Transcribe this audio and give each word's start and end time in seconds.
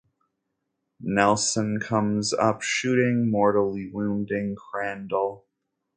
Nelson 0.99 1.79
comes 1.79 2.33
up 2.33 2.63
shooting, 2.63 3.29
mortally 3.29 3.91
wounding 3.93 4.55
Crandall. 4.55 5.45